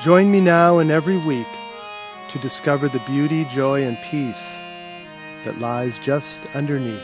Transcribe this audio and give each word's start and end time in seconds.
Join 0.00 0.30
me 0.30 0.40
now 0.40 0.78
and 0.78 0.90
every 0.90 1.18
week 1.18 1.46
to 2.30 2.38
discover 2.38 2.88
the 2.88 3.00
beauty, 3.00 3.44
joy, 3.44 3.82
and 3.82 3.98
peace 4.04 4.56
that 5.44 5.58
lies 5.58 5.98
just 5.98 6.40
underneath. 6.54 7.02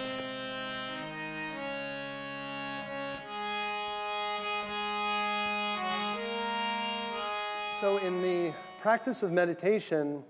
So, 7.83 7.98
in 7.98 8.23
the 8.23 8.55
practice 8.80 9.23
of 9.23 9.30
meditation, 9.30 10.24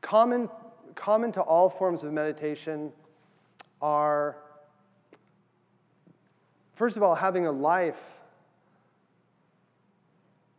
common, 0.00 0.48
common 0.94 1.32
to 1.32 1.42
all 1.42 1.68
forms 1.68 2.02
of 2.02 2.14
meditation 2.14 2.94
are, 3.82 4.38
first 6.76 6.96
of 6.96 7.02
all, 7.02 7.14
having 7.14 7.46
a 7.46 7.52
life 7.52 8.19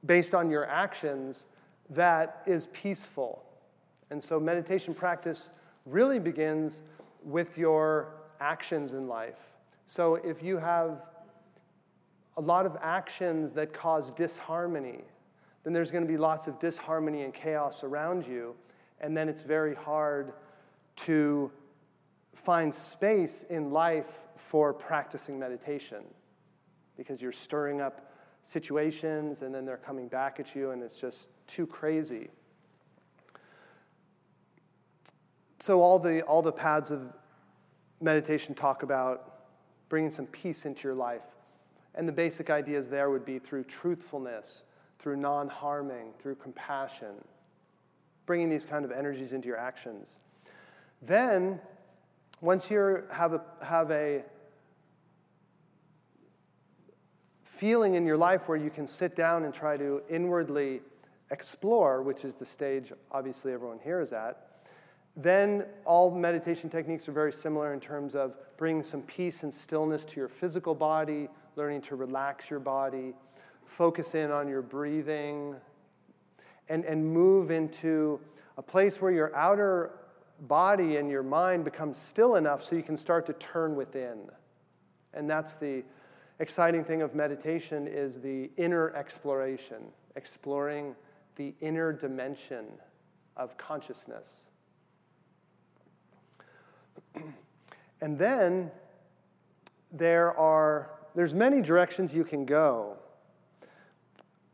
based 0.06 0.34
on 0.34 0.50
your 0.50 0.66
actions 0.66 1.46
that 1.90 2.42
is 2.46 2.68
peaceful. 2.68 3.44
And 4.10 4.24
so, 4.24 4.40
meditation 4.40 4.94
practice 4.94 5.50
really 5.86 6.20
begins 6.20 6.82
with 7.24 7.58
your 7.58 8.14
actions 8.40 8.94
in 8.94 9.08
life. 9.08 9.40
So, 9.88 10.16
if 10.16 10.42
you 10.42 10.58
have 10.58 11.04
a 12.38 12.42
lot 12.42 12.66
of 12.66 12.78
actions 12.82 13.52
that 13.54 13.74
cause 13.74 14.12
disharmony, 14.12 15.02
then 15.64 15.74
there's 15.74 15.92
going 15.92 16.04
to 16.04 16.12
be 16.12 16.18
lots 16.18 16.48
of 16.48 16.60
disharmony 16.60 17.24
and 17.24 17.34
chaos 17.34 17.84
around 17.84 18.26
you. 18.26 18.56
And 19.00 19.16
then 19.16 19.30
it's 19.30 19.42
very 19.42 19.76
hard 19.76 20.34
to 20.98 21.52
find 22.34 22.74
space 22.74 23.46
in 23.50 23.72
life 23.72 24.20
for 24.36 24.74
practicing 24.74 25.38
meditation 25.38 26.04
because 26.98 27.22
you're 27.22 27.32
stirring 27.32 27.82
up 27.82 28.11
situations 28.44 29.42
and 29.42 29.54
then 29.54 29.66
they're 29.66 29.78
coming 29.78 30.08
back 30.08 30.40
at 30.40 30.56
you 30.56 30.72
and 30.72 30.82
it's 30.82 30.98
just 30.98 31.30
too 31.48 31.68
crazy. 31.68 32.30
So 35.62 35.82
all 35.82 36.00
the 36.00 36.22
all 36.24 36.42
the 36.42 36.52
paths 36.52 36.90
of 36.90 37.14
meditation 38.02 38.56
talk 38.56 38.84
about 38.84 39.46
bringing 39.90 40.10
some 40.12 40.26
peace 40.28 40.66
into 40.66 40.88
your 40.88 40.96
life. 40.96 41.22
And 41.94 42.08
the 42.08 42.14
basic 42.14 42.50
ideas 42.50 42.90
there 42.90 43.10
would 43.10 43.26
be 43.26 43.38
through 43.38 43.66
truthfulness, 43.66 44.64
through 44.98 45.18
non-harming, 45.18 46.14
through 46.20 46.36
compassion, 46.36 47.16
bringing 48.26 48.50
these 48.50 48.66
kind 48.66 48.86
of 48.86 48.92
energies 48.92 49.34
into 49.34 49.50
your 49.50 49.58
actions. 49.58 50.16
Then 51.02 51.60
once 52.40 52.72
you 52.72 53.04
have 53.12 53.34
a, 53.34 53.42
have 53.62 53.92
a 53.92 54.24
feeling 57.62 57.94
in 57.94 58.08
your 58.08 58.18
life 58.18 58.48
where 58.48 58.58
you 58.58 58.72
can 58.72 58.88
sit 58.88 59.16
down 59.16 59.44
and 59.44 59.54
try 59.54 59.78
to 59.78 60.02
inwardly 60.10 60.82
explore, 61.30 62.02
which 62.02 62.26
is 62.26 62.34
the 62.34 62.44
stage 62.44 62.92
obviously 63.12 63.54
everyone 63.54 63.78
here 63.84 64.02
is 64.02 64.14
at, 64.14 64.64
then 65.16 65.64
all 65.86 66.10
meditation 66.10 66.72
techniques 66.72 67.08
are 67.08 67.12
very 67.12 67.32
similar 67.32 67.72
in 67.72 67.80
terms 67.80 68.16
of 68.16 68.34
bringing 68.58 68.82
some 68.82 69.04
peace 69.04 69.44
and 69.44 69.54
stillness 69.54 70.04
to 70.04 70.20
your 70.20 70.28
physical 70.28 70.74
body, 70.74 71.30
learning 71.56 71.82
to 71.82 71.96
relax 71.96 72.50
your 72.50 72.60
body, 72.60 73.14
focus 73.68 74.16
in 74.16 74.32
on 74.32 74.48
your 74.48 74.64
breathing, 74.64 75.54
and, 76.68 76.84
and 76.84 77.06
move 77.06 77.52
into 77.52 78.20
a 78.58 78.64
place 78.64 79.00
where 79.00 79.12
your 79.12 79.36
outer 79.36 79.92
body 80.48 80.98
and 80.98 81.12
your 81.12 81.22
mind 81.22 81.64
becomes 81.64 81.96
still 82.00 82.38
enough 82.38 82.64
so 82.64 82.76
you 82.76 82.82
can 82.82 82.98
start 82.98 83.28
to 83.28 83.34
turn 83.34 83.76
within. 83.76 84.32
And 85.14 85.30
that's 85.30 85.54
the 85.54 85.84
exciting 86.42 86.84
thing 86.84 87.04
of 87.04 87.14
meditation 87.14 87.88
is 87.88 88.20
the 88.20 88.50
inner 88.58 88.94
exploration, 88.96 89.84
exploring 90.16 90.96
the 91.36 91.54
inner 91.62 91.94
dimension 91.94 92.66
of 93.38 93.56
consciousness. 93.58 94.46
and 98.02 98.18
then 98.18 98.72
there 99.92 100.36
are 100.38 100.90
there's 101.14 101.34
many 101.34 101.62
directions 101.62 102.14
you 102.14 102.24
can 102.24 102.46
go. 102.46 102.98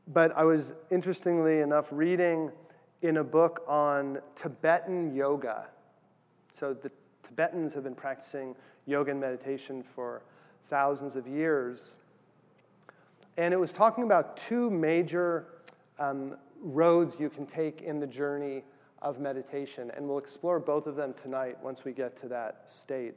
But 0.07 0.35
I 0.35 0.43
was 0.43 0.73
interestingly 0.89 1.59
enough 1.59 1.85
reading 1.91 2.51
in 3.01 3.17
a 3.17 3.23
book 3.23 3.63
on 3.67 4.19
Tibetan 4.35 5.15
yoga. 5.15 5.67
So 6.59 6.73
the 6.73 6.91
Tibetans 7.27 7.73
have 7.75 7.83
been 7.83 7.95
practicing 7.95 8.55
yoga 8.85 9.11
and 9.11 9.19
meditation 9.19 9.83
for 9.83 10.23
thousands 10.69 11.15
of 11.15 11.27
years. 11.27 11.91
And 13.37 13.53
it 13.53 13.57
was 13.57 13.71
talking 13.71 14.03
about 14.03 14.37
two 14.37 14.69
major 14.69 15.47
um, 15.99 16.37
roads 16.61 17.17
you 17.19 17.29
can 17.29 17.45
take 17.45 17.81
in 17.81 17.99
the 17.99 18.07
journey 18.07 18.63
of 19.01 19.19
meditation. 19.19 19.91
And 19.95 20.07
we'll 20.07 20.17
explore 20.17 20.59
both 20.59 20.87
of 20.87 20.95
them 20.95 21.13
tonight 21.21 21.57
once 21.61 21.85
we 21.85 21.91
get 21.91 22.17
to 22.21 22.27
that 22.29 22.63
state, 22.65 23.13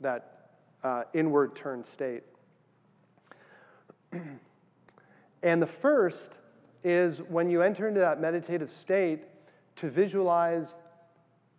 that 0.00 0.50
uh, 0.82 1.04
inward 1.14 1.56
turned 1.56 1.86
state. 1.86 2.22
and 5.42 5.62
the 5.62 5.66
first 5.66 6.32
is 6.82 7.18
when 7.22 7.48
you 7.48 7.62
enter 7.62 7.88
into 7.88 8.00
that 8.00 8.20
meditative 8.20 8.70
state 8.70 9.22
to 9.76 9.88
visualize 9.88 10.74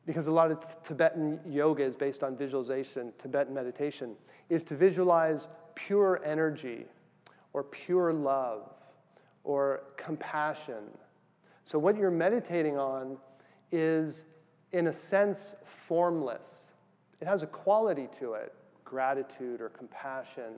because 0.05 0.27
a 0.27 0.31
lot 0.31 0.51
of 0.51 0.83
Tibetan 0.83 1.39
yoga 1.47 1.83
is 1.83 1.95
based 1.95 2.23
on 2.23 2.37
visualization, 2.37 3.11
Tibetan 3.17 3.53
meditation, 3.53 4.15
is 4.49 4.63
to 4.65 4.75
visualize 4.75 5.49
pure 5.73 6.21
energy 6.23 6.85
or 7.53 7.63
pure 7.63 8.13
love 8.13 8.69
or 9.43 9.83
compassion. 9.97 10.83
So, 11.65 11.79
what 11.79 11.97
you're 11.97 12.11
meditating 12.11 12.77
on 12.77 13.17
is, 13.71 14.25
in 14.71 14.87
a 14.87 14.93
sense, 14.93 15.55
formless. 15.63 16.67
It 17.21 17.27
has 17.27 17.43
a 17.43 17.47
quality 17.47 18.07
to 18.19 18.33
it 18.33 18.53
gratitude 18.83 19.61
or 19.61 19.69
compassion, 19.69 20.53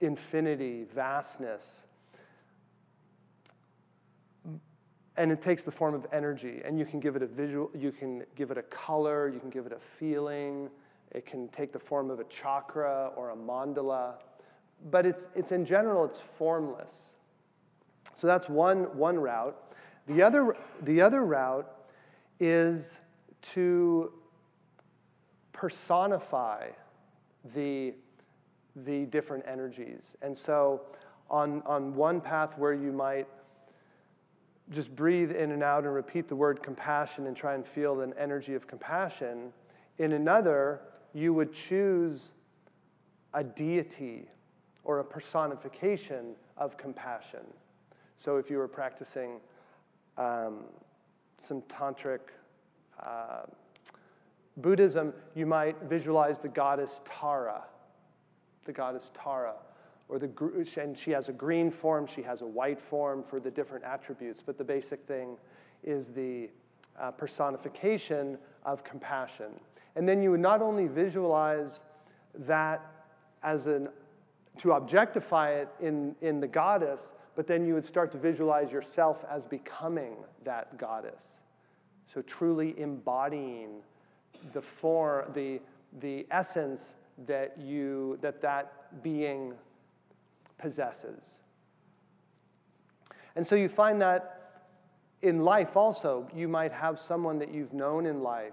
infinity, 0.00 0.84
vastness. 0.94 1.84
And 5.18 5.30
it 5.30 5.42
takes 5.42 5.64
the 5.64 5.70
form 5.70 5.94
of 5.94 6.06
energy 6.12 6.62
and 6.64 6.78
you 6.78 6.86
can 6.86 7.00
give 7.00 7.14
it 7.16 7.22
a 7.22 7.26
visual 7.26 7.70
you 7.76 7.92
can 7.92 8.24
give 8.36 8.50
it 8.50 8.56
a 8.56 8.62
color 8.62 9.28
you 9.28 9.38
can 9.38 9.50
give 9.50 9.66
it 9.66 9.72
a 9.72 9.80
feeling 9.98 10.70
it 11.10 11.26
can 11.26 11.48
take 11.48 11.72
the 11.72 11.78
form 11.78 12.10
of 12.10 12.20
a 12.20 12.24
chakra 12.24 13.10
or 13.16 13.30
a 13.30 13.36
mandala 13.36 14.14
but 14.90 15.06
it's, 15.06 15.26
it's 15.34 15.52
in 15.52 15.64
general 15.64 16.04
it's 16.04 16.18
formless. 16.18 17.12
So 18.14 18.26
that's 18.26 18.48
one, 18.48 18.96
one 18.96 19.18
route. 19.18 19.56
The 20.06 20.22
other, 20.22 20.56
the 20.82 21.00
other 21.00 21.24
route 21.24 21.70
is 22.40 22.98
to 23.54 24.12
personify 25.52 26.70
the, 27.54 27.94
the 28.74 29.06
different 29.06 29.44
energies. 29.46 30.16
And 30.22 30.36
so 30.36 30.82
on, 31.30 31.62
on 31.66 31.94
one 31.94 32.20
path 32.20 32.56
where 32.56 32.74
you 32.74 32.92
might 32.92 33.28
just 34.70 34.94
breathe 34.94 35.32
in 35.32 35.50
and 35.50 35.62
out 35.62 35.84
and 35.84 35.94
repeat 35.94 36.28
the 36.28 36.36
word 36.36 36.62
compassion 36.62 37.26
and 37.26 37.36
try 37.36 37.54
and 37.54 37.66
feel 37.66 38.00
an 38.00 38.12
energy 38.18 38.54
of 38.54 38.66
compassion. 38.66 39.52
In 39.98 40.12
another, 40.12 40.80
you 41.14 41.32
would 41.32 41.52
choose 41.52 42.32
a 43.32 43.42
deity 43.42 44.28
or 44.84 45.00
a 45.00 45.04
personification 45.04 46.34
of 46.56 46.76
compassion. 46.76 47.40
So 48.16 48.36
if 48.36 48.50
you 48.50 48.58
were 48.58 48.68
practicing 48.68 49.40
um, 50.16 50.64
some 51.38 51.62
tantric 51.62 52.20
uh, 53.02 53.42
Buddhism, 54.56 55.14
you 55.34 55.46
might 55.46 55.76
visualize 55.84 56.38
the 56.40 56.48
goddess 56.48 57.00
Tara, 57.04 57.62
the 58.64 58.72
goddess 58.72 59.10
Tara 59.14 59.54
or 60.08 60.18
the 60.18 60.30
and 60.80 60.96
she 60.96 61.10
has 61.10 61.28
a 61.28 61.32
green 61.32 61.70
form, 61.70 62.06
she 62.06 62.22
has 62.22 62.40
a 62.40 62.46
white 62.46 62.80
form 62.80 63.22
for 63.22 63.40
the 63.40 63.50
different 63.50 63.84
attributes, 63.84 64.42
but 64.44 64.56
the 64.56 64.64
basic 64.64 65.06
thing 65.06 65.36
is 65.84 66.08
the 66.08 66.48
uh, 66.98 67.10
personification 67.10 68.38
of 68.64 68.82
compassion. 68.84 69.52
And 69.96 70.08
then 70.08 70.22
you 70.22 70.30
would 70.30 70.40
not 70.40 70.62
only 70.62 70.86
visualize 70.86 71.82
that 72.34 72.80
as 73.42 73.66
an 73.66 73.88
to 74.58 74.72
objectify 74.72 75.50
it 75.50 75.68
in, 75.80 76.16
in 76.20 76.40
the 76.40 76.46
goddess, 76.46 77.14
but 77.36 77.46
then 77.46 77.64
you 77.64 77.74
would 77.74 77.84
start 77.84 78.10
to 78.12 78.18
visualize 78.18 78.72
yourself 78.72 79.24
as 79.30 79.44
becoming 79.44 80.16
that 80.44 80.76
goddess. 80.78 81.40
So 82.12 82.22
truly 82.22 82.74
embodying 82.78 83.82
the 84.52 84.60
form, 84.60 85.30
the, 85.34 85.60
the 86.00 86.26
essence 86.30 86.96
that 87.26 87.58
you 87.58 88.18
that 88.20 88.40
that 88.42 89.02
being 89.02 89.54
possesses. 90.58 91.38
And 93.36 93.46
so 93.46 93.54
you 93.54 93.68
find 93.68 94.00
that 94.02 94.34
in 95.22 95.44
life 95.44 95.76
also, 95.76 96.28
you 96.34 96.48
might 96.48 96.72
have 96.72 96.98
someone 96.98 97.38
that 97.38 97.52
you've 97.52 97.72
known 97.72 98.06
in 98.06 98.22
life, 98.22 98.52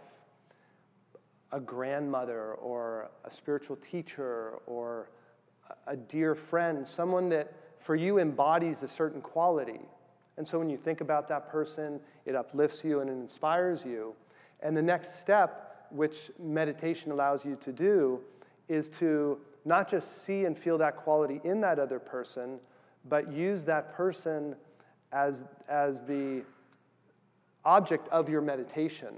a 1.52 1.60
grandmother 1.60 2.54
or 2.54 3.10
a 3.24 3.31
spiritual 3.31 3.75
teacher 3.78 4.54
or 4.66 5.10
a 5.88 5.96
dear 5.96 6.36
friend, 6.36 6.88
someone 6.88 7.30
that 7.30 7.54
for 7.80 7.96
you 7.96 8.19
embodies 8.19 8.81
a 8.84 8.88
certain 8.88 9.22
quality. 9.22 9.80
And 10.38 10.48
so 10.48 10.60
when 10.60 10.69
you 10.69 10.78
think 10.78 11.01
about 11.01 11.28
that 11.30 11.50
person, 11.50 12.00
it 12.25 12.36
uplifts 12.36 12.84
you 12.84 13.00
and 13.00 13.10
it 13.10 13.13
inspires 13.13 13.86
you. 13.86 14.16
And 14.62 14.75
the 14.75 14.81
next 14.81 15.19
step, 15.19 15.88
which 15.92 16.31
meditation 16.40 17.12
allows 17.12 17.46
you 17.46 17.58
to 17.58 17.72
do, 17.72 18.19
is 18.68 18.90
to 18.90 19.38
not 19.66 19.90
just 19.90 20.24
see 20.24 20.46
and 20.46 20.58
feel 20.58 20.78
that 20.78 20.96
quality 20.96 21.42
in 21.44 21.60
that 21.62 21.80
other 21.80 22.00
person, 22.00 22.60
but 23.10 23.32
use 23.32 23.64
that 23.66 23.94
person 23.94 24.56
as, 25.12 25.44
as 25.68 26.02
the 26.04 26.44
object 27.66 28.08
of 28.10 28.30
your 28.30 28.42
meditation, 28.42 29.16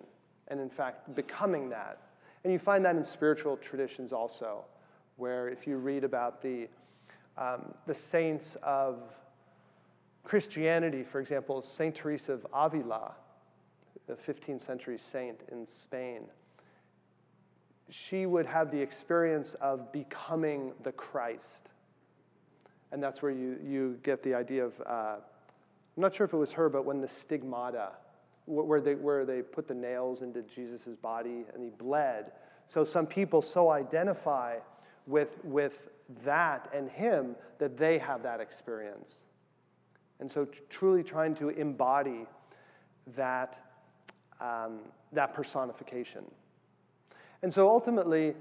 and 0.47 0.59
in 0.59 0.69
fact, 0.69 1.13
becoming 1.15 1.69
that. 1.69 1.99
And 2.43 2.53
you 2.53 2.59
find 2.59 2.85
that 2.85 2.95
in 2.95 3.03
spiritual 3.03 3.57
traditions 3.57 4.13
also, 4.13 4.63
where 5.17 5.49
if 5.49 5.67
you 5.67 5.77
read 5.77 6.03
about 6.03 6.41
the, 6.41 6.69
um, 7.37 7.73
the 7.85 7.95
saints 7.95 8.55
of 8.63 9.01
Christianity, 10.23 11.03
for 11.03 11.19
example, 11.19 11.61
St. 11.61 11.93
Teresa 11.93 12.33
of 12.33 12.47
Avila, 12.53 13.13
the 14.07 14.13
15th 14.13 14.61
century 14.61 14.97
saint 14.97 15.41
in 15.51 15.65
Spain, 15.65 16.23
she 17.89 18.25
would 18.25 18.45
have 18.45 18.71
the 18.71 18.79
experience 18.79 19.53
of 19.55 19.91
becoming 19.91 20.73
the 20.83 20.91
Christ. 20.91 21.69
And 22.91 23.01
that's 23.01 23.21
where 23.21 23.31
you, 23.31 23.57
you 23.63 23.99
get 24.03 24.23
the 24.23 24.33
idea 24.33 24.65
of, 24.65 24.73
uh, 24.85 25.15
I'm 25.95 26.01
not 26.01 26.15
sure 26.15 26.25
if 26.25 26.33
it 26.33 26.37
was 26.37 26.51
her, 26.53 26.69
but 26.69 26.85
when 26.85 27.01
the 27.01 27.07
stigmata, 27.07 27.91
where 28.45 28.79
they, 28.79 28.95
where 28.95 29.25
they 29.25 29.41
put 29.41 29.67
the 29.67 29.73
nails 29.73 30.21
into 30.21 30.41
Jesus' 30.43 30.95
body 31.01 31.45
and 31.53 31.63
he 31.63 31.69
bled. 31.69 32.31
So 32.67 32.83
some 32.83 33.05
people 33.05 33.41
so 33.41 33.69
identify 33.69 34.57
with, 35.05 35.43
with 35.43 35.89
that 36.23 36.69
and 36.73 36.89
him 36.89 37.35
that 37.59 37.77
they 37.77 37.97
have 37.97 38.23
that 38.23 38.39
experience. 38.39 39.15
And 40.19 40.29
so 40.29 40.47
truly 40.69 41.03
trying 41.03 41.35
to 41.35 41.49
embody 41.49 42.25
that, 43.15 43.59
um, 44.41 44.79
that 45.13 45.33
personification. 45.33 46.23
And 47.41 47.53
so 47.53 47.69
ultimately, 47.69 48.35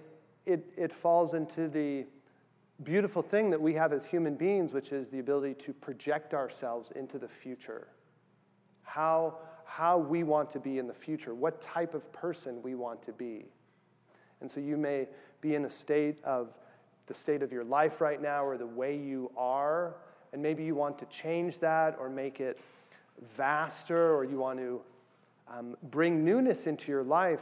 it, 0.46 0.64
it 0.76 0.93
falls 0.93 1.34
into 1.34 1.69
the 1.69 2.06
beautiful 2.82 3.22
thing 3.22 3.50
that 3.50 3.60
we 3.60 3.75
have 3.75 3.93
as 3.93 4.04
human 4.04 4.34
beings, 4.34 4.72
which 4.72 4.93
is 4.93 5.08
the 5.08 5.19
ability 5.19 5.54
to 5.64 5.72
project 5.72 6.34
ourselves 6.34 6.90
into 6.93 7.19
the 7.19 7.28
future. 7.28 7.88
How, 8.82 9.38
how 9.64 9.98
we 9.98 10.22
want 10.22 10.50
to 10.52 10.60
be 10.60 10.78
in 10.78 10.87
the 10.87 10.94
future, 10.94 11.34
what 11.34 11.60
type 11.60 11.94
of 11.94 12.10
person 12.12 12.62
we 12.62 12.75
want 12.75 13.02
to 13.02 13.12
be. 13.12 13.46
And 14.40 14.50
so 14.50 14.60
you 14.60 14.76
may 14.76 15.08
be 15.40 15.54
in 15.54 15.64
a 15.64 15.70
state 15.70 16.22
of 16.25 16.52
the 17.06 17.14
state 17.14 17.42
of 17.42 17.52
your 17.52 17.64
life 17.64 18.00
right 18.00 18.20
now 18.20 18.44
or 18.44 18.58
the 18.58 18.66
way 18.66 18.96
you 18.96 19.31
are, 19.37 19.96
and 20.32 20.42
maybe 20.42 20.64
you 20.64 20.75
want 20.75 20.99
to 20.99 21.06
change 21.06 21.58
that 21.60 21.96
or 21.99 22.08
make 22.08 22.40
it 22.40 22.58
vaster 23.37 24.14
or 24.14 24.25
you 24.25 24.38
want 24.38 24.58
to 24.58 24.81
um, 25.49 25.76
bring 25.84 26.25
newness 26.25 26.66
into 26.66 26.90
your 26.90 27.04
life. 27.04 27.40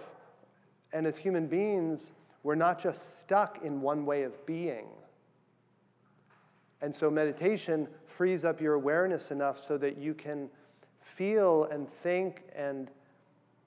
And 0.95 1.07
as 1.07 1.17
human 1.17 1.49
beings, 1.49 2.13
we're 2.45 2.55
not 2.55 2.81
just 2.81 3.21
stuck 3.21 3.63
in 3.63 3.83
one 3.83 4.07
way 4.07 4.23
of 4.23 4.47
being. 4.47 4.87
And 6.81 6.95
so 6.95 7.11
meditation 7.11 7.89
frees 8.07 8.45
up 8.45 8.61
your 8.61 8.75
awareness 8.75 9.31
enough 9.31 9.63
so 9.63 9.77
that 9.79 9.99
you 9.99 10.15
can 10.15 10.49
feel 11.01 11.65
and 11.73 11.89
think 12.03 12.45
and 12.55 12.91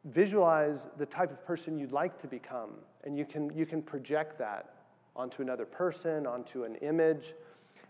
visualize 0.06 0.88
the 0.98 1.06
type 1.06 1.32
of 1.32 1.46
person 1.46 1.78
you'd 1.78 1.92
like 1.92 2.20
to 2.22 2.28
become. 2.28 2.72
And 3.04 3.18
you 3.18 3.26
can, 3.26 3.52
you 3.56 3.66
can 3.66 3.82
project 3.82 4.38
that 4.40 4.74
onto 5.16 5.42
another 5.42 5.66
person, 5.66 6.26
onto 6.26 6.64
an 6.64 6.76
image. 6.76 7.34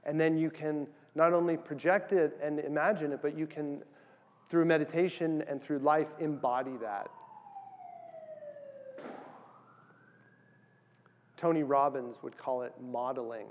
And 0.03 0.19
then 0.19 0.37
you 0.37 0.49
can 0.49 0.87
not 1.13 1.33
only 1.33 1.57
project 1.57 2.11
it 2.11 2.39
and 2.41 2.59
imagine 2.59 3.11
it, 3.11 3.21
but 3.21 3.37
you 3.37 3.45
can, 3.45 3.83
through 4.49 4.65
meditation 4.65 5.43
and 5.47 5.61
through 5.61 5.79
life, 5.79 6.07
embody 6.19 6.77
that. 6.81 7.11
Tony 11.37 11.63
Robbins 11.63 12.17
would 12.23 12.35
call 12.35 12.63
it 12.63 12.73
modeling. 12.81 13.47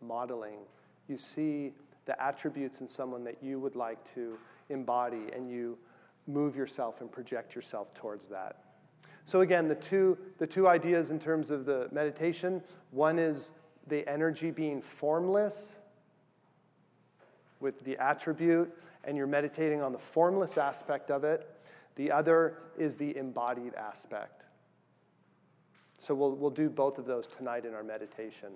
Modeling. 0.00 0.60
You 1.08 1.18
see 1.18 1.72
the 2.06 2.20
attributes 2.22 2.80
in 2.80 2.88
someone 2.88 3.24
that 3.24 3.42
you 3.42 3.58
would 3.60 3.76
like 3.76 4.02
to 4.14 4.38
embody, 4.70 5.26
and 5.34 5.50
you 5.50 5.76
move 6.26 6.56
yourself 6.56 7.00
and 7.00 7.10
project 7.10 7.54
yourself 7.54 7.92
towards 7.94 8.28
that. 8.28 8.62
So, 9.24 9.42
again, 9.42 9.68
the 9.68 9.74
two, 9.74 10.16
the 10.38 10.46
two 10.46 10.68
ideas 10.68 11.10
in 11.10 11.18
terms 11.18 11.50
of 11.50 11.66
the 11.66 11.88
meditation 11.92 12.62
one 12.90 13.18
is 13.18 13.52
the 13.86 14.08
energy 14.08 14.50
being 14.50 14.80
formless 14.80 15.68
with 17.60 17.84
the 17.84 17.96
attribute, 17.98 18.72
and 19.04 19.16
you're 19.16 19.26
meditating 19.26 19.82
on 19.82 19.92
the 19.92 19.98
formless 19.98 20.56
aspect 20.56 21.10
of 21.10 21.24
it. 21.24 21.48
The 21.96 22.10
other 22.10 22.56
is 22.78 22.96
the 22.96 23.16
embodied 23.16 23.74
aspect. 23.74 24.44
So 26.00 26.14
we'll, 26.14 26.32
we'll 26.32 26.50
do 26.50 26.70
both 26.70 26.98
of 26.98 27.04
those 27.06 27.26
tonight 27.26 27.64
in 27.66 27.74
our 27.74 27.82
meditation. 27.82 28.48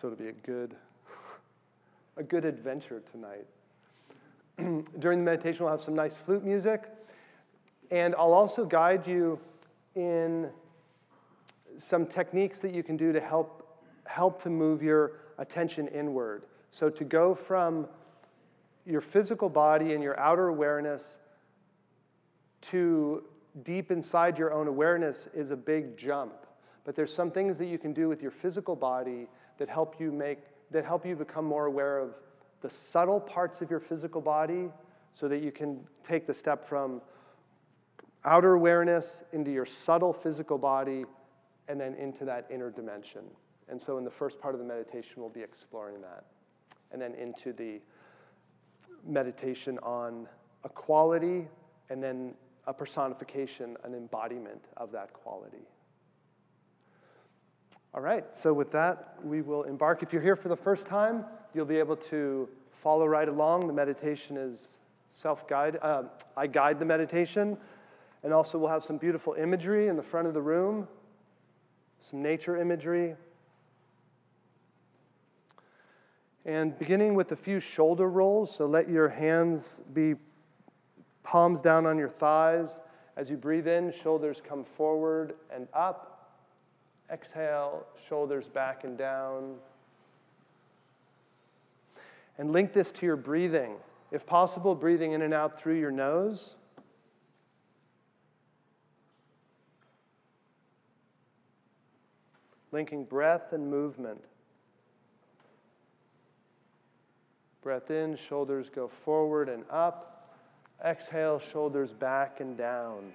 So 0.00 0.08
it'll 0.08 0.18
be 0.18 0.28
a 0.28 0.32
good, 0.32 0.74
a 2.16 2.22
good 2.22 2.44
adventure 2.44 3.02
tonight. 3.10 3.46
During 4.98 5.20
the 5.20 5.24
meditation, 5.24 5.64
we'll 5.64 5.72
have 5.72 5.80
some 5.80 5.94
nice 5.94 6.16
flute 6.16 6.44
music, 6.44 6.84
and 7.90 8.14
I'll 8.16 8.32
also 8.32 8.64
guide 8.64 9.06
you 9.06 9.38
in 9.94 10.50
some 11.78 12.06
techniques 12.06 12.58
that 12.58 12.74
you 12.74 12.82
can 12.82 12.96
do 12.96 13.12
to 13.12 13.20
help 13.20 13.58
help 14.04 14.42
to 14.42 14.50
move 14.50 14.82
your 14.82 15.12
attention 15.38 15.86
inward. 15.88 16.44
So 16.70 16.88
to 16.90 17.04
go 17.04 17.34
from 17.34 17.86
your 18.88 19.00
physical 19.02 19.50
body 19.50 19.92
and 19.92 20.02
your 20.02 20.18
outer 20.18 20.48
awareness 20.48 21.18
to 22.62 23.22
deep 23.62 23.90
inside 23.90 24.38
your 24.38 24.52
own 24.52 24.66
awareness 24.66 25.28
is 25.34 25.50
a 25.50 25.56
big 25.56 25.96
jump. 25.96 26.32
But 26.84 26.96
there's 26.96 27.12
some 27.12 27.30
things 27.30 27.58
that 27.58 27.66
you 27.66 27.78
can 27.78 27.92
do 27.92 28.08
with 28.08 28.22
your 28.22 28.30
physical 28.30 28.74
body 28.74 29.28
that 29.58 29.68
help 29.68 30.00
you 30.00 30.10
make 30.10 30.38
that 30.70 30.84
help 30.84 31.04
you 31.04 31.16
become 31.16 31.44
more 31.44 31.66
aware 31.66 31.98
of 31.98 32.14
the 32.60 32.68
subtle 32.68 33.20
parts 33.20 33.62
of 33.62 33.70
your 33.70 33.80
physical 33.80 34.20
body 34.20 34.68
so 35.12 35.28
that 35.28 35.42
you 35.42 35.50
can 35.50 35.80
take 36.06 36.26
the 36.26 36.34
step 36.34 36.66
from 36.66 37.00
outer 38.24 38.54
awareness 38.54 39.22
into 39.32 39.50
your 39.50 39.64
subtle 39.64 40.12
physical 40.12 40.58
body 40.58 41.04
and 41.68 41.80
then 41.80 41.94
into 41.94 42.24
that 42.24 42.46
inner 42.50 42.70
dimension. 42.70 43.22
And 43.68 43.80
so 43.80 43.98
in 43.98 44.04
the 44.04 44.10
first 44.10 44.40
part 44.40 44.54
of 44.54 44.60
the 44.60 44.66
meditation 44.66 45.14
we'll 45.16 45.28
be 45.28 45.42
exploring 45.42 46.00
that. 46.02 46.24
And 46.92 47.00
then 47.00 47.14
into 47.14 47.52
the 47.52 47.80
meditation 49.08 49.78
on 49.78 50.28
a 50.64 50.68
quality 50.68 51.48
and 51.90 52.02
then 52.02 52.34
a 52.66 52.74
personification, 52.74 53.76
an 53.84 53.94
embodiment 53.94 54.66
of 54.76 54.92
that 54.92 55.12
quality. 55.12 55.66
All 57.94 58.02
right, 58.02 58.24
so 58.36 58.52
with 58.52 58.70
that, 58.72 59.14
we 59.24 59.40
will 59.40 59.62
embark. 59.62 60.02
If 60.02 60.12
you're 60.12 60.22
here 60.22 60.36
for 60.36 60.48
the 60.48 60.56
first 60.56 60.86
time, 60.86 61.24
you'll 61.54 61.64
be 61.64 61.78
able 61.78 61.96
to 61.96 62.48
follow 62.70 63.06
right 63.06 63.28
along. 63.28 63.66
The 63.66 63.72
meditation 63.72 64.36
is 64.36 64.76
self 65.10 65.48
guide. 65.48 65.78
Uh, 65.80 66.04
I 66.36 66.46
guide 66.46 66.78
the 66.78 66.84
meditation. 66.84 67.56
And 68.22 68.32
also, 68.32 68.58
we'll 68.58 68.68
have 68.68 68.82
some 68.82 68.98
beautiful 68.98 69.34
imagery 69.34 69.88
in 69.88 69.96
the 69.96 70.02
front 70.02 70.26
of 70.26 70.34
the 70.34 70.42
room, 70.42 70.88
some 72.00 72.20
nature 72.20 72.56
imagery. 72.56 73.14
And 76.48 76.78
beginning 76.78 77.14
with 77.14 77.32
a 77.32 77.36
few 77.36 77.60
shoulder 77.60 78.08
rolls, 78.08 78.56
so 78.56 78.64
let 78.64 78.88
your 78.88 79.10
hands 79.10 79.82
be 79.92 80.14
palms 81.22 81.60
down 81.60 81.84
on 81.84 81.98
your 81.98 82.08
thighs. 82.08 82.80
As 83.18 83.28
you 83.28 83.36
breathe 83.36 83.68
in, 83.68 83.92
shoulders 83.92 84.40
come 84.42 84.64
forward 84.64 85.34
and 85.54 85.68
up. 85.74 86.32
Exhale, 87.12 87.84
shoulders 88.08 88.48
back 88.48 88.84
and 88.84 88.96
down. 88.96 89.56
And 92.38 92.50
link 92.50 92.72
this 92.72 92.92
to 92.92 93.04
your 93.04 93.16
breathing. 93.16 93.74
If 94.10 94.24
possible, 94.24 94.74
breathing 94.74 95.12
in 95.12 95.20
and 95.20 95.34
out 95.34 95.60
through 95.60 95.78
your 95.78 95.90
nose. 95.90 96.54
linking 102.70 103.02
breath 103.04 103.54
and 103.54 103.70
movement. 103.70 104.22
Breath 107.62 107.90
in, 107.90 108.16
shoulders 108.16 108.68
go 108.68 108.88
forward 108.88 109.48
and 109.48 109.64
up. 109.70 110.36
Exhale, 110.84 111.38
shoulders 111.38 111.92
back 111.92 112.40
and 112.40 112.56
down. 112.56 113.12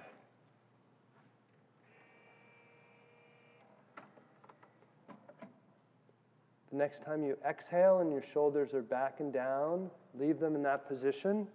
The 6.70 6.76
next 6.76 7.04
time 7.04 7.22
you 7.22 7.38
exhale 7.48 8.00
and 8.00 8.12
your 8.12 8.22
shoulders 8.22 8.74
are 8.74 8.82
back 8.82 9.20
and 9.20 9.32
down, 9.32 9.90
leave 10.18 10.40
them 10.40 10.56
in 10.56 10.62
that 10.64 10.88
position. 10.88 11.46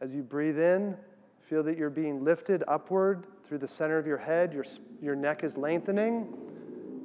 As 0.00 0.14
you 0.14 0.22
breathe 0.22 0.58
in, 0.58 0.94
feel 1.40 1.62
that 1.62 1.78
you're 1.78 1.88
being 1.88 2.22
lifted 2.22 2.62
upward 2.68 3.24
through 3.48 3.58
the 3.58 3.68
center 3.68 3.96
of 3.96 4.06
your 4.06 4.18
head, 4.18 4.52
your, 4.52 4.66
your 5.00 5.16
neck 5.16 5.42
is 5.42 5.56
lengthening. 5.56 6.43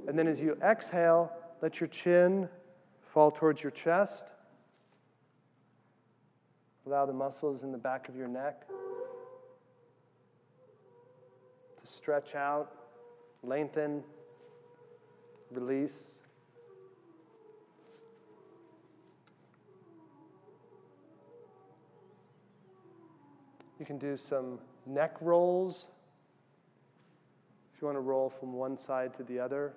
And 0.10 0.18
then 0.18 0.28
as 0.28 0.42
you 0.42 0.58
exhale, 0.64 1.32
let 1.62 1.80
your 1.80 1.88
chin 1.88 2.50
fall 3.14 3.30
towards 3.30 3.62
your 3.62 3.70
chest. 3.70 4.26
Allow 6.88 7.06
the 7.06 7.14
muscles 7.14 7.62
in 7.62 7.72
the 7.72 7.78
back 7.78 8.10
of 8.10 8.16
your 8.16 8.28
neck 8.28 8.68
to 11.80 11.86
stretch 11.88 12.34
out, 12.34 12.72
lengthen, 13.44 14.04
release. 15.52 16.16
You 23.80 23.86
can 23.86 24.00
do 24.00 24.18
some 24.18 24.58
neck 24.88 25.18
rolls 25.22 25.86
if 27.76 27.80
you 27.84 27.86
want 27.86 27.96
to 27.96 28.02
roll 28.02 28.32
from 28.32 28.54
one 28.54 28.76
side 28.76 29.16
to 29.18 29.24
the 29.24 29.40
other. 29.40 29.76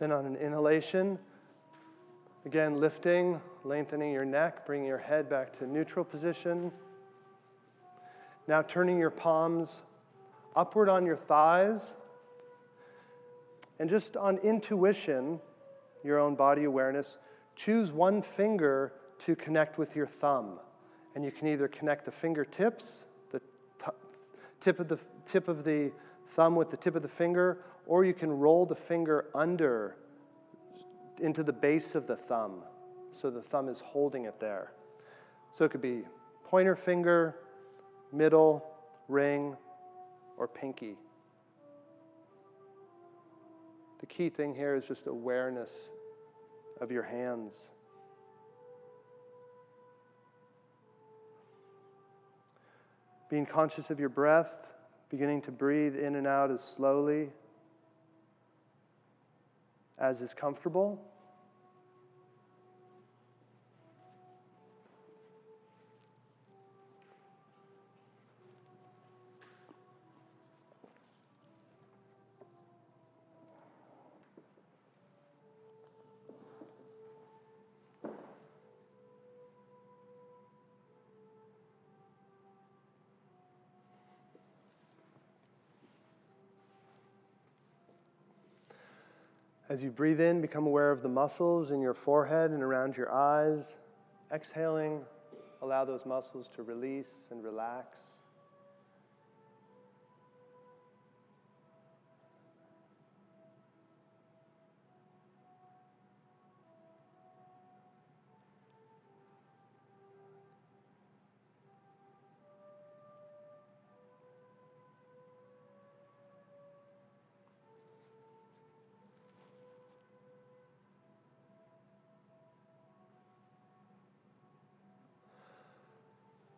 Then 0.00 0.12
on 0.12 0.24
an 0.24 0.34
inhalation, 0.36 1.18
again 2.46 2.80
lifting, 2.80 3.38
lengthening 3.64 4.12
your 4.12 4.24
neck, 4.24 4.64
bringing 4.64 4.86
your 4.86 4.98
head 4.98 5.28
back 5.28 5.56
to 5.58 5.66
neutral 5.66 6.06
position. 6.06 6.72
Now 8.48 8.62
turning 8.62 8.98
your 8.98 9.10
palms 9.10 9.82
upward 10.56 10.88
on 10.88 11.04
your 11.04 11.16
thighs. 11.16 11.94
And 13.78 13.90
just 13.90 14.16
on 14.16 14.38
intuition, 14.38 15.38
your 16.02 16.18
own 16.18 16.34
body 16.34 16.64
awareness, 16.64 17.18
choose 17.54 17.92
one 17.92 18.22
finger 18.22 18.94
to 19.26 19.36
connect 19.36 19.76
with 19.76 19.94
your 19.94 20.06
thumb. 20.06 20.58
And 21.14 21.22
you 21.22 21.30
can 21.30 21.46
either 21.46 21.68
connect 21.68 22.06
the 22.06 22.10
fingertips, 22.10 23.04
the 23.32 23.40
t- 23.40 23.90
tip, 24.60 24.80
of 24.80 24.88
the, 24.88 24.98
tip 25.30 25.48
of 25.48 25.62
the 25.62 25.92
thumb 26.34 26.56
with 26.56 26.70
the 26.70 26.76
tip 26.78 26.96
of 26.96 27.02
the 27.02 27.08
finger, 27.08 27.58
or 27.90 28.04
you 28.04 28.14
can 28.14 28.30
roll 28.30 28.64
the 28.64 28.74
finger 28.76 29.26
under 29.34 29.96
into 31.20 31.42
the 31.42 31.52
base 31.52 31.96
of 31.96 32.06
the 32.06 32.14
thumb 32.14 32.62
so 33.20 33.30
the 33.30 33.42
thumb 33.42 33.68
is 33.68 33.80
holding 33.80 34.26
it 34.26 34.38
there. 34.38 34.70
So 35.50 35.64
it 35.64 35.72
could 35.72 35.82
be 35.82 36.02
pointer 36.44 36.76
finger, 36.76 37.34
middle, 38.12 38.64
ring, 39.08 39.56
or 40.38 40.46
pinky. 40.46 40.94
The 43.98 44.06
key 44.06 44.30
thing 44.30 44.54
here 44.54 44.76
is 44.76 44.84
just 44.84 45.08
awareness 45.08 45.70
of 46.80 46.92
your 46.92 47.02
hands. 47.02 47.54
Being 53.28 53.46
conscious 53.46 53.90
of 53.90 53.98
your 53.98 54.08
breath, 54.08 54.52
beginning 55.10 55.42
to 55.42 55.50
breathe 55.50 55.96
in 55.96 56.14
and 56.14 56.28
out 56.28 56.52
as 56.52 56.60
slowly 56.76 57.30
as 60.00 60.20
is 60.20 60.32
comfortable. 60.34 61.09
As 89.70 89.84
you 89.84 89.90
breathe 89.90 90.20
in, 90.20 90.40
become 90.40 90.66
aware 90.66 90.90
of 90.90 91.00
the 91.00 91.08
muscles 91.08 91.70
in 91.70 91.80
your 91.80 91.94
forehead 91.94 92.50
and 92.50 92.60
around 92.60 92.96
your 92.96 93.12
eyes. 93.12 93.76
Exhaling, 94.34 95.02
allow 95.62 95.84
those 95.84 96.04
muscles 96.04 96.50
to 96.56 96.64
release 96.64 97.28
and 97.30 97.44
relax. 97.44 98.00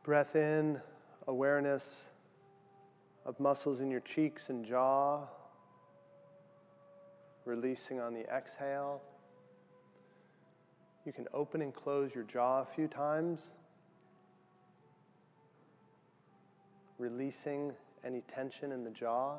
Breath 0.03 0.35
in, 0.35 0.81
awareness 1.29 2.03
of 3.25 3.39
muscles 3.39 3.81
in 3.81 3.89
your 3.89 4.01
cheeks 4.01 4.49
and 4.49 4.65
jaw, 4.65 5.29
releasing 7.45 8.01
on 8.01 8.13
the 8.13 8.29
exhale. 8.29 9.01
You 11.07 11.13
can 11.13 11.29
open 11.33 11.63
and 11.63 11.73
close 11.73 12.15
your 12.17 12.25
jaw 12.25 12.63
a 12.63 12.65
few 12.65 12.89
times, 12.89 13.53
releasing 16.99 17.73
any 18.05 18.23
tension 18.23 18.73
in 18.73 18.83
the 18.83 18.91
jaw. 18.91 19.37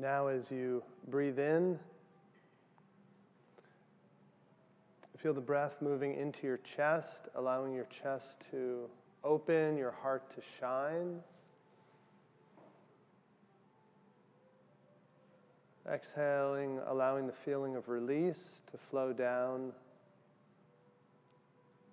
Now, 0.00 0.28
as 0.28 0.48
you 0.52 0.84
breathe 1.08 1.40
in, 1.40 1.76
feel 5.16 5.34
the 5.34 5.40
breath 5.40 5.82
moving 5.82 6.14
into 6.14 6.46
your 6.46 6.58
chest, 6.58 7.26
allowing 7.34 7.74
your 7.74 7.86
chest 7.86 8.46
to 8.52 8.88
open, 9.24 9.76
your 9.76 9.90
heart 9.90 10.30
to 10.36 10.40
shine. 10.60 11.18
Exhaling, 15.92 16.78
allowing 16.86 17.26
the 17.26 17.32
feeling 17.32 17.74
of 17.74 17.88
release 17.88 18.62
to 18.70 18.78
flow 18.78 19.12
down 19.12 19.72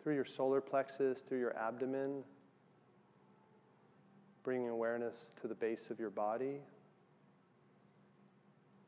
through 0.04 0.14
your 0.14 0.26
solar 0.26 0.62
plexus, 0.62 1.18
through 1.28 1.40
your 1.40 1.58
abdomen, 1.58 2.24
bringing 4.44 4.70
awareness 4.70 5.32
to 5.42 5.48
the 5.48 5.56
base 5.56 5.90
of 5.90 6.00
your 6.00 6.12
body. 6.12 6.60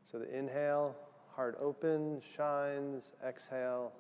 So 0.09 0.17
the 0.19 0.33
inhale, 0.33 0.95
heart 1.35 1.57
open, 1.59 2.21
shines, 2.21 3.11
exhale, 3.27 3.91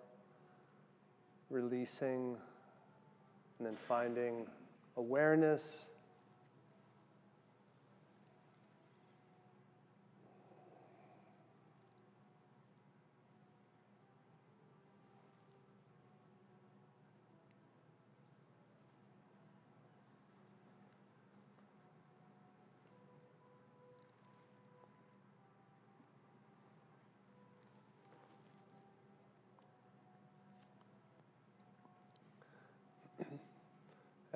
releasing, 1.49 2.37
and 3.57 3.67
then 3.67 3.75
finding 3.75 4.47
awareness 4.95 5.85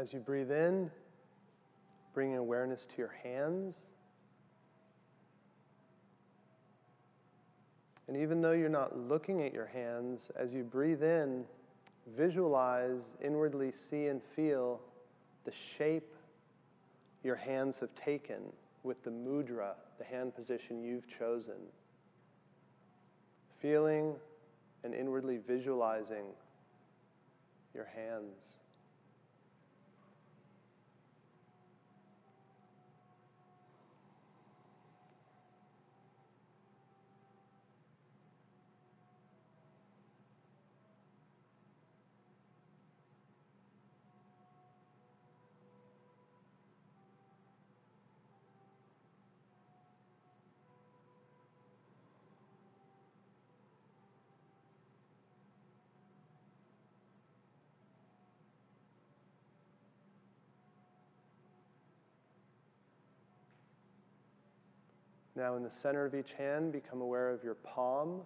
As 0.01 0.11
you 0.11 0.19
breathe 0.19 0.49
in, 0.49 0.89
bringing 2.15 2.37
awareness 2.37 2.87
to 2.87 2.97
your 2.97 3.13
hands. 3.21 3.77
And 8.07 8.17
even 8.17 8.41
though 8.41 8.53
you're 8.53 8.67
not 8.67 8.97
looking 8.97 9.43
at 9.43 9.53
your 9.53 9.67
hands, 9.67 10.31
as 10.35 10.55
you 10.55 10.63
breathe 10.63 11.03
in, 11.03 11.45
visualize, 12.17 12.97
inwardly 13.23 13.71
see, 13.71 14.07
and 14.07 14.23
feel 14.23 14.81
the 15.45 15.51
shape 15.51 16.15
your 17.23 17.35
hands 17.35 17.77
have 17.77 17.93
taken 17.93 18.41
with 18.81 19.03
the 19.03 19.11
mudra, 19.11 19.73
the 19.99 20.03
hand 20.03 20.33
position 20.33 20.83
you've 20.83 21.07
chosen. 21.07 21.61
Feeling 23.59 24.15
and 24.83 24.95
inwardly 24.95 25.37
visualizing 25.37 26.25
your 27.75 27.85
hands. 27.85 28.60
Now, 65.35 65.55
in 65.55 65.63
the 65.63 65.71
center 65.71 66.05
of 66.05 66.13
each 66.13 66.33
hand, 66.33 66.73
become 66.73 67.01
aware 67.01 67.29
of 67.29 67.43
your 67.43 67.55
palm. 67.55 68.21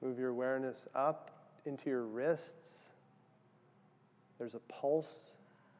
Move 0.00 0.18
your 0.18 0.30
awareness 0.30 0.86
up 0.94 1.30
into 1.66 1.90
your 1.90 2.02
wrists. 2.02 2.86
There's 4.38 4.54
a 4.54 4.60
pulse 4.60 5.30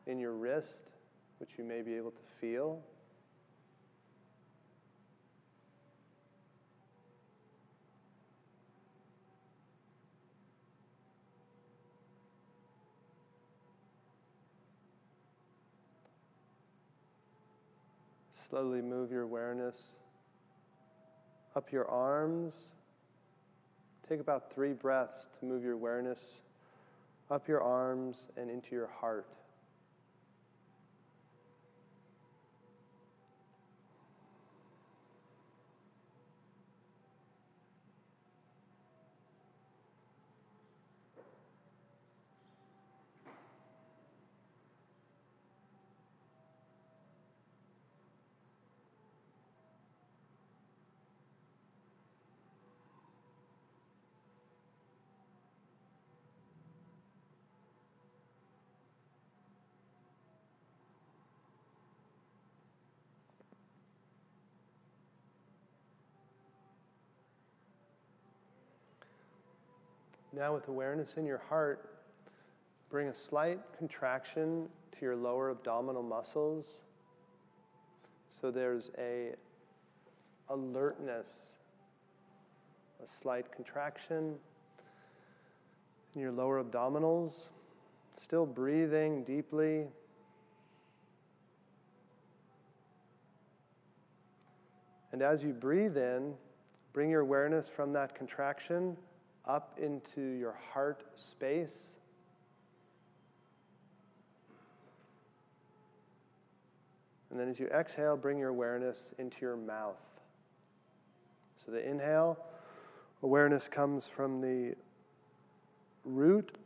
in 0.06 0.18
your 0.18 0.32
wrist, 0.32 0.90
which 1.38 1.50
you 1.58 1.64
may 1.64 1.82
be 1.82 1.94
able 1.94 2.12
to 2.12 2.22
feel. 2.40 2.80
Slowly 18.52 18.82
move 18.82 19.10
your 19.10 19.22
awareness 19.22 19.76
up 21.56 21.72
your 21.72 21.88
arms. 21.88 22.52
Take 24.06 24.20
about 24.20 24.52
three 24.54 24.74
breaths 24.74 25.26
to 25.40 25.46
move 25.46 25.62
your 25.62 25.72
awareness 25.72 26.18
up 27.30 27.48
your 27.48 27.62
arms 27.62 28.26
and 28.36 28.50
into 28.50 28.72
your 28.72 28.88
heart. 28.88 29.26
Now, 70.34 70.54
with 70.54 70.68
awareness 70.68 71.18
in 71.18 71.26
your 71.26 71.42
heart, 71.50 71.90
bring 72.88 73.08
a 73.08 73.14
slight 73.14 73.60
contraction 73.76 74.66
to 74.92 74.98
your 75.02 75.14
lower 75.14 75.50
abdominal 75.50 76.02
muscles. 76.02 76.80
So 78.40 78.50
there's 78.50 78.90
a 78.96 79.34
alertness, 80.48 81.58
a 83.04 83.06
slight 83.06 83.52
contraction 83.52 84.36
in 86.14 86.20
your 86.22 86.32
lower 86.32 86.64
abdominals. 86.64 87.32
Still 88.16 88.46
breathing 88.46 89.24
deeply. 89.24 89.86
And 95.12 95.20
as 95.20 95.42
you 95.42 95.52
breathe 95.52 95.98
in, 95.98 96.32
bring 96.94 97.10
your 97.10 97.20
awareness 97.20 97.68
from 97.68 97.92
that 97.92 98.14
contraction 98.14 98.96
up 99.46 99.78
into 99.82 100.20
your 100.20 100.54
heart 100.72 101.04
space. 101.16 101.96
And 107.30 107.40
then 107.40 107.48
as 107.48 107.58
you 107.58 107.66
exhale, 107.68 108.16
bring 108.16 108.38
your 108.38 108.50
awareness 108.50 109.12
into 109.18 109.38
your 109.40 109.56
mouth. 109.56 109.96
So 111.64 111.72
the 111.72 111.88
inhale, 111.88 112.38
awareness 113.22 113.68
comes 113.68 114.06
from 114.06 114.40
the 114.40 114.74
root 116.04 116.58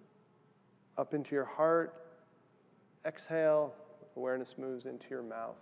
up 0.99 1.15
into 1.15 1.35
your 1.35 1.45
heart. 1.45 1.95
Exhale, 3.07 3.73
awareness 4.17 4.57
moves 4.59 4.87
into 4.87 5.07
your 5.09 5.23
mouth. 5.23 5.57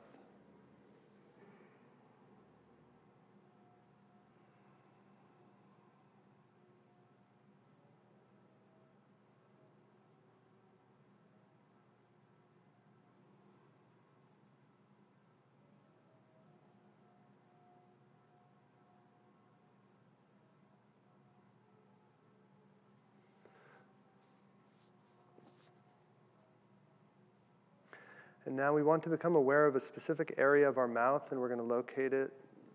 And 28.47 28.55
now 28.55 28.75
we 28.75 28.83
want 28.83 29.03
to 29.05 29.09
become 29.09 29.37
aware 29.37 29.67
of 29.67 29.75
a 29.75 29.81
specific 29.81 30.35
area 30.37 30.69
of 30.69 30.77
our 30.77 30.89
mouth, 30.89 31.23
and 31.31 31.41
we're 31.41 31.49
going 31.49 31.61
to 31.61 31.75
locate 31.75 32.13
it 32.13 32.33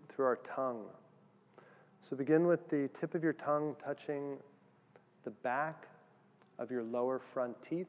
through 0.09 0.25
our 0.25 0.39
tongue. 0.55 0.85
So 2.09 2.15
begin 2.15 2.47
with 2.47 2.67
the 2.69 2.89
tip 2.99 3.13
of 3.13 3.23
your 3.23 3.33
tongue 3.33 3.75
touching 3.83 4.37
the 5.25 5.29
back 5.29 5.87
of 6.57 6.71
your 6.71 6.83
lower 6.83 7.19
front 7.19 7.55
teeth. 7.61 7.87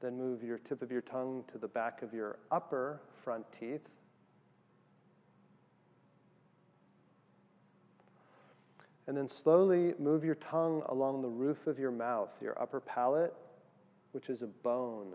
Then 0.00 0.18
move 0.18 0.42
your 0.42 0.58
tip 0.58 0.82
of 0.82 0.90
your 0.90 1.02
tongue 1.02 1.44
to 1.52 1.58
the 1.58 1.68
back 1.68 2.02
of 2.02 2.12
your 2.12 2.38
upper 2.50 3.00
front 3.22 3.46
teeth. 3.58 3.88
And 9.06 9.16
then 9.16 9.28
slowly 9.28 9.94
move 9.98 10.24
your 10.24 10.36
tongue 10.36 10.82
along 10.88 11.22
the 11.22 11.28
roof 11.28 11.66
of 11.66 11.78
your 11.78 11.90
mouth, 11.90 12.30
your 12.40 12.60
upper 12.60 12.80
palate, 12.80 13.34
which 14.12 14.30
is 14.30 14.42
a 14.42 14.46
bone. 14.46 15.12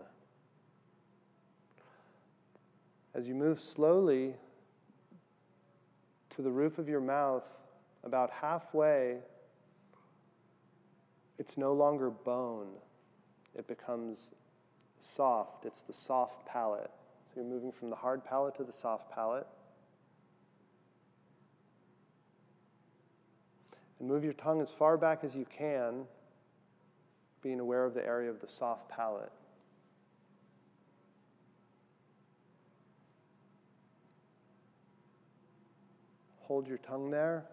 As 3.14 3.26
you 3.26 3.34
move 3.34 3.58
slowly 3.58 4.34
to 6.36 6.42
the 6.42 6.50
roof 6.50 6.78
of 6.78 6.88
your 6.88 7.00
mouth, 7.00 7.42
about 8.04 8.30
halfway, 8.30 9.18
it's 11.38 11.58
no 11.58 11.72
longer 11.72 12.10
bone. 12.10 12.68
It 13.54 13.66
becomes 13.66 14.30
soft. 15.00 15.64
It's 15.64 15.82
the 15.82 15.92
soft 15.92 16.46
palate. 16.46 16.90
So 17.26 17.40
you're 17.40 17.50
moving 17.50 17.72
from 17.72 17.90
the 17.90 17.96
hard 17.96 18.24
palate 18.24 18.54
to 18.56 18.64
the 18.64 18.72
soft 18.72 19.10
palate. 19.10 19.46
And 24.00 24.08
move 24.08 24.24
your 24.24 24.32
tongue 24.32 24.60
as 24.60 24.70
far 24.70 24.96
back 24.96 25.22
as 25.22 25.36
you 25.36 25.46
can, 25.56 26.06
being 27.42 27.60
aware 27.60 27.84
of 27.84 27.94
the 27.94 28.04
area 28.04 28.30
of 28.30 28.40
the 28.40 28.48
soft 28.48 28.88
palate. 28.88 29.30
Hold 36.40 36.66
your 36.66 36.78
tongue 36.78 37.10
there. 37.10 37.44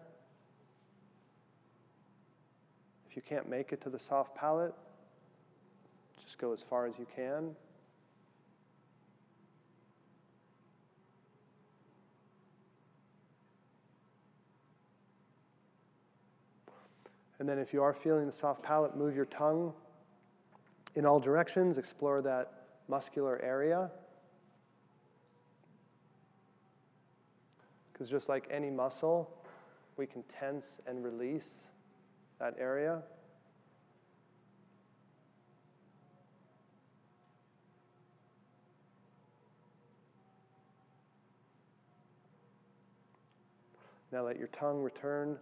If 3.08 3.14
you 3.14 3.22
can't 3.22 3.48
make 3.48 3.72
it 3.72 3.80
to 3.82 3.90
the 3.90 3.98
soft 4.00 4.34
palate, 4.34 4.74
just 6.20 6.38
go 6.38 6.52
as 6.52 6.62
far 6.62 6.86
as 6.86 6.98
you 6.98 7.06
can. 7.14 7.54
And 17.38 17.48
then, 17.48 17.58
if 17.58 17.72
you 17.72 17.82
are 17.82 17.94
feeling 17.94 18.26
the 18.26 18.32
soft 18.32 18.62
palate, 18.62 18.96
move 18.96 19.14
your 19.14 19.26
tongue 19.26 19.72
in 20.96 21.06
all 21.06 21.20
directions, 21.20 21.78
explore 21.78 22.20
that 22.22 22.64
muscular 22.88 23.40
area. 23.42 23.90
Because 27.92 28.08
just 28.08 28.28
like 28.28 28.48
any 28.50 28.70
muscle, 28.70 29.30
we 29.96 30.06
can 30.06 30.22
tense 30.24 30.80
and 30.86 31.04
release 31.04 31.64
that 32.38 32.54
area. 32.58 33.02
Now 44.10 44.24
let 44.24 44.38
your 44.38 44.48
tongue 44.48 44.82
return 44.82 45.36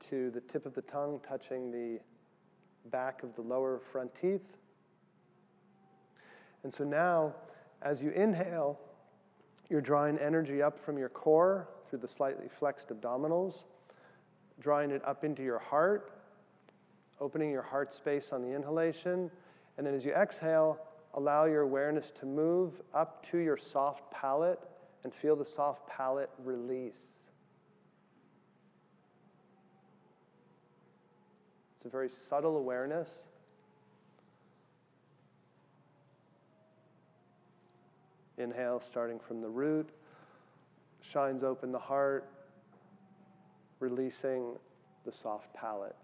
to 0.00 0.30
the 0.30 0.40
tip 0.42 0.66
of 0.66 0.74
the 0.74 0.82
tongue 0.82 1.20
touching 1.26 1.70
the 1.70 2.00
back 2.90 3.22
of 3.22 3.34
the 3.34 3.42
lower 3.42 3.78
front 3.78 4.14
teeth. 4.14 4.56
And 6.62 6.72
so 6.72 6.84
now, 6.84 7.34
as 7.82 8.02
you 8.02 8.10
inhale, 8.10 8.78
you're 9.68 9.80
drawing 9.80 10.18
energy 10.18 10.62
up 10.62 10.78
from 10.78 10.98
your 10.98 11.08
core 11.08 11.68
through 11.88 12.00
the 12.00 12.08
slightly 12.08 12.48
flexed 12.48 12.88
abdominals, 12.88 13.64
drawing 14.60 14.90
it 14.90 15.02
up 15.04 15.24
into 15.24 15.42
your 15.42 15.58
heart, 15.58 16.12
opening 17.20 17.50
your 17.50 17.62
heart 17.62 17.92
space 17.92 18.32
on 18.32 18.42
the 18.42 18.54
inhalation. 18.54 19.30
And 19.76 19.86
then 19.86 19.94
as 19.94 20.04
you 20.04 20.12
exhale, 20.12 20.78
allow 21.14 21.44
your 21.44 21.62
awareness 21.62 22.10
to 22.12 22.26
move 22.26 22.80
up 22.94 23.24
to 23.30 23.38
your 23.38 23.56
soft 23.56 24.10
palate 24.10 24.60
and 25.04 25.14
feel 25.14 25.36
the 25.36 25.44
soft 25.44 25.86
palate 25.86 26.30
release. 26.42 27.27
A 31.88 31.90
very 31.90 32.08
subtle 32.08 32.58
awareness. 32.58 33.22
Inhale, 38.36 38.80
starting 38.86 39.18
from 39.18 39.40
the 39.40 39.48
root, 39.48 39.88
shines 41.00 41.42
open 41.42 41.72
the 41.72 41.78
heart, 41.78 42.28
releasing 43.80 44.56
the 45.06 45.12
soft 45.12 45.52
palate. 45.54 45.96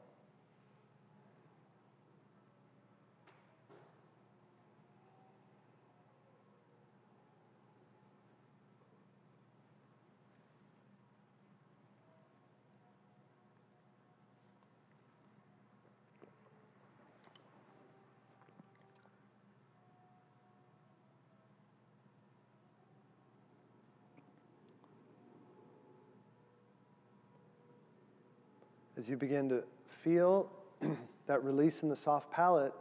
As 29.04 29.10
you 29.10 29.18
begin 29.18 29.50
to 29.50 29.62
feel 30.02 30.48
that 31.26 31.44
release 31.44 31.82
in 31.82 31.90
the 31.90 31.96
soft 31.96 32.30
palate, 32.30 32.72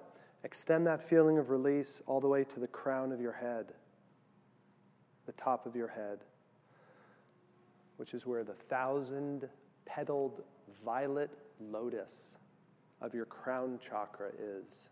extend 0.46 0.88
that 0.88 1.10
feeling 1.10 1.38
of 1.38 1.50
release 1.50 2.02
all 2.06 2.22
the 2.22 2.30
way 2.30 2.46
to 2.46 2.62
the 2.62 2.68
crown 2.68 3.12
of 3.12 3.20
your 3.20 3.34
head, 3.34 3.74
the 5.26 5.34
top 5.34 5.66
of 5.66 5.76
your 5.76 5.90
head, 5.90 6.20
which 7.98 8.14
is 8.14 8.26
where 8.26 8.46
the 8.46 8.54
thousand 8.54 9.50
petaled 9.86 10.44
violet 10.86 11.30
lotus 11.60 12.36
of 13.02 13.14
your 13.14 13.26
crown 13.26 13.78
chakra 13.86 14.30
is. 14.40 14.88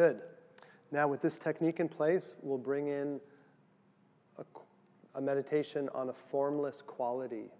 Good. 0.00 0.22
Now, 0.92 1.08
with 1.08 1.20
this 1.20 1.38
technique 1.38 1.78
in 1.78 1.86
place, 1.86 2.32
we'll 2.40 2.56
bring 2.56 2.86
in 2.86 3.20
a, 4.38 4.44
a, 5.14 5.20
meditation 5.20 5.90
on 5.94 6.08
a 6.08 6.12
formless 6.14 6.80
quality. 6.80 7.50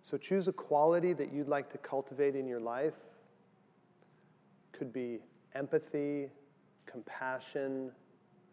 So, 0.00 0.16
choose 0.16 0.48
a 0.48 0.52
quality 0.54 1.12
that 1.12 1.30
you'd 1.30 1.48
like 1.48 1.70
to 1.72 1.76
cultivate 1.76 2.36
in 2.36 2.46
your 2.46 2.58
life. 2.58 2.94
Could 4.72 4.94
be 4.94 5.18
empathy, 5.54 6.30
compassion, 6.86 7.90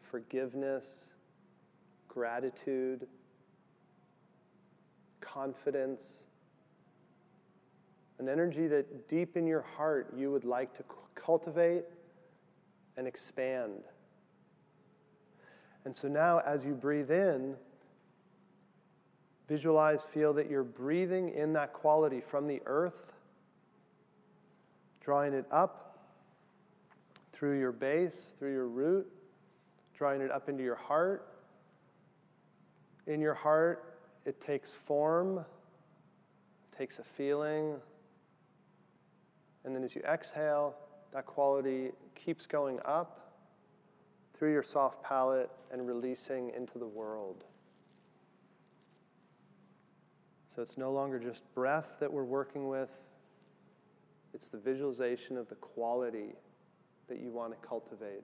forgiveness, 0.02 1.14
gratitude, 2.10 3.08
confidence. 5.22 6.26
An 8.18 8.28
energy 8.28 8.68
that 8.68 9.08
deep 9.08 9.38
in 9.38 9.48
your 9.48 9.62
heart 9.62 10.14
you 10.18 10.34
would 10.34 10.44
like 10.44 10.74
to 10.74 10.84
cultivate 11.16 11.86
and 13.00 13.08
expand. 13.08 13.80
And 15.86 15.96
so 15.96 16.10
now, 16.10 16.40
as 16.40 16.66
you 16.66 16.74
breathe 16.74 17.10
in, 17.10 17.56
visualize, 19.48 20.04
feel 20.04 20.34
that 20.34 20.50
you're 20.50 20.66
breathing 20.66 21.30
in 21.30 21.54
that 21.54 21.72
quality 21.72 22.20
from 22.20 22.46
the 22.46 22.62
earth, 22.66 23.14
drawing 25.00 25.34
it 25.34 25.46
up 25.50 25.98
through 27.32 27.58
your 27.58 27.72
base, 27.72 28.34
through 28.38 28.52
your 28.52 28.68
root, 28.68 29.08
drawing 29.98 30.20
it 30.20 30.30
up 30.30 30.50
into 30.50 30.62
your 30.62 30.76
heart. 30.76 31.26
In 33.08 33.22
your 33.22 33.34
heart, 33.34 33.98
it 34.26 34.42
takes 34.42 34.74
form, 34.74 35.46
takes 36.78 37.00
a 37.00 37.04
feeling, 37.04 37.76
and 39.64 39.74
then 39.74 39.86
as 39.86 39.96
you 39.96 40.02
exhale, 40.02 40.76
that 41.13 41.26
quality 41.26 41.91
keeps 42.15 42.45
going 42.45 42.80
up 42.86 43.34
through 44.38 44.52
your 44.52 44.63
soft 44.63 45.04
palate 45.04 45.50
and 45.72 45.88
releasing 45.88 46.52
into 46.56 46.80
the 46.80 46.88
world. 46.88 47.43
So 50.56 50.62
it's 50.62 50.78
no 50.78 50.91
longer 50.91 51.19
just 51.19 51.43
breath 51.54 51.88
that 52.00 52.12
we're 52.12 52.24
working 52.24 52.67
with, 52.67 52.89
it's 54.34 54.50
the 54.50 54.58
visualization 54.58 55.38
of 55.38 55.50
the 55.50 55.56
quality 55.56 56.34
that 57.08 57.19
you 57.19 57.32
want 57.32 57.52
to 57.52 57.67
cultivate. 57.67 58.24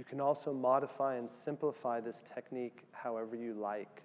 You 0.00 0.04
can 0.04 0.18
also 0.18 0.54
modify 0.54 1.16
and 1.16 1.30
simplify 1.30 2.00
this 2.00 2.22
technique 2.22 2.84
however 2.90 3.36
you 3.36 3.52
like. 3.52 4.02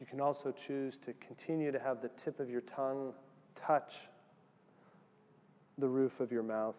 You 0.00 0.06
can 0.06 0.20
also 0.20 0.50
choose 0.50 0.98
to 0.98 1.12
continue 1.14 1.70
to 1.70 1.78
have 1.78 2.00
the 2.00 2.08
tip 2.08 2.40
of 2.40 2.48
your 2.48 2.62
tongue 2.62 3.12
touch 3.54 3.94
the 5.78 5.88
roof 5.88 6.20
of 6.20 6.32
your 6.32 6.42
mouth. 6.42 6.76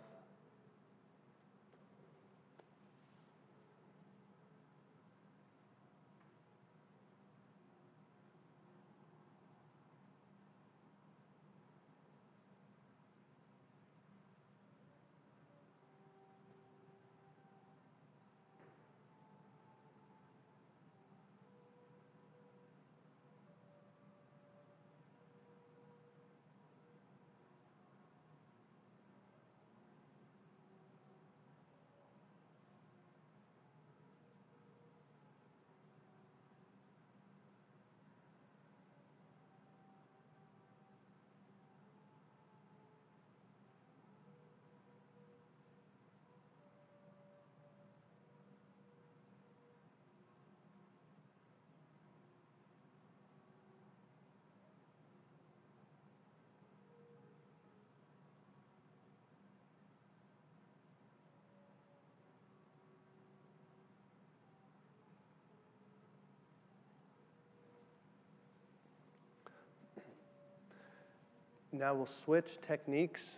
Now 71.74 71.94
we'll 71.94 72.06
switch 72.26 72.60
techniques 72.62 73.38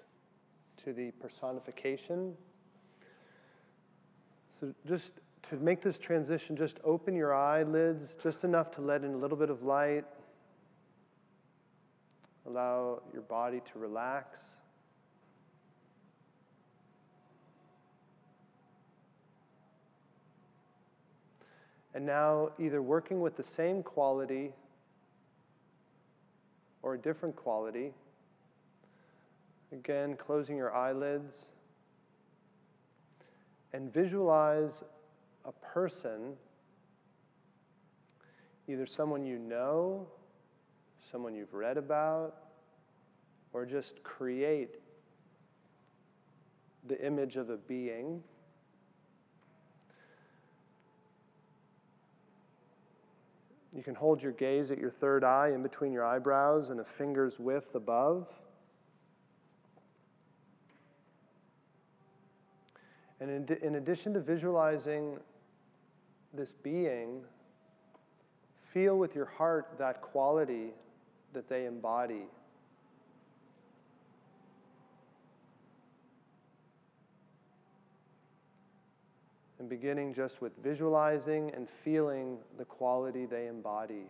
to 0.84 0.92
the 0.92 1.12
personification. 1.12 2.34
So, 4.60 4.74
just 4.88 5.12
to 5.50 5.58
make 5.58 5.82
this 5.82 6.00
transition, 6.00 6.56
just 6.56 6.80
open 6.84 7.16
your 7.16 7.34
eyelids 7.34 8.18
just 8.22 8.44
enough 8.44 8.72
to 8.72 8.82
let 8.82 9.04
in 9.04 9.14
a 9.14 9.18
little 9.18 9.38
bit 9.38 9.52
of 9.52 9.62
light. 9.62 10.06
Allow 12.48 13.04
your 13.14 13.22
body 13.22 13.62
to 13.72 13.80
relax. 13.80 14.42
And 21.94 22.04
now, 22.06 22.50
either 22.58 22.82
working 22.82 23.22
with 23.22 23.38
the 23.38 23.44
same 23.44 23.84
quality 23.84 24.52
or 26.82 26.96
a 26.96 26.98
different 26.98 27.36
quality, 27.36 27.94
Again, 29.74 30.16
closing 30.16 30.56
your 30.56 30.74
eyelids. 30.74 31.46
And 33.74 33.92
visualize 33.92 34.84
a 35.46 35.52
person, 35.52 36.34
either 38.68 38.86
someone 38.86 39.26
you 39.26 39.40
know, 39.40 40.08
someone 41.12 41.34
you've 41.34 41.56
read 41.56 41.78
about, 41.78 42.36
or 43.52 43.66
just 43.66 44.04
create 44.04 44.76
the 46.88 47.04
image 47.04 47.36
of 47.36 47.50
a 47.50 47.58
being. 47.58 48.22
You 53.76 53.82
can 53.82 53.96
hold 53.96 54.22
your 54.22 54.34
gaze 54.34 54.70
at 54.70 54.78
your 54.78 54.92
third 54.92 55.24
eye 55.24 55.50
in 55.50 55.64
between 55.64 55.92
your 55.92 56.06
eyebrows 56.06 56.70
and 56.70 56.80
a 56.80 56.86
finger's 56.86 57.40
width 57.40 57.74
above. 57.74 58.28
And 63.24 63.50
in, 63.50 63.58
in 63.66 63.76
addition 63.76 64.14
to 64.16 64.20
visualizing 64.20 65.18
this 66.34 66.52
being, 66.52 67.22
feel 68.74 68.98
with 68.98 69.16
your 69.16 69.28
heart 69.28 69.76
that 69.78 70.02
quality 70.02 70.72
that 71.32 71.48
they 71.48 71.66
embody. 71.66 72.24
And 79.58 79.70
beginning 79.70 80.14
just 80.14 80.42
with 80.42 80.52
visualizing 80.62 81.50
and 81.56 81.70
feeling 81.86 82.40
the 82.58 82.66
quality 82.66 83.26
they 83.26 83.48
embody. 83.48 84.04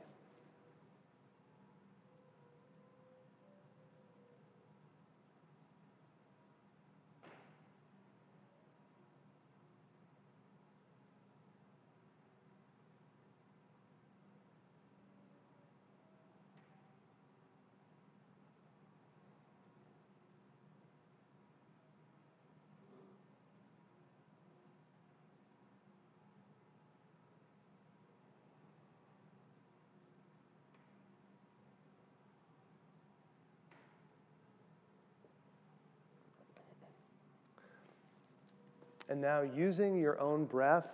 And 39.14 39.22
now, 39.22 39.44
using 39.44 39.96
your 39.96 40.20
own 40.20 40.46
breath, 40.46 40.88